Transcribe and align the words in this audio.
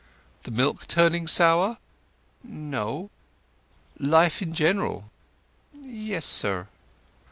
"The 0.45 0.49
milk 0.49 0.87
turning 0.87 1.27
sour?" 1.27 1.77
"No." 2.43 3.11
"Life 3.99 4.41
in 4.41 4.51
general?" 4.51 5.11
"Yes, 5.79 6.25
sir." 6.25 6.67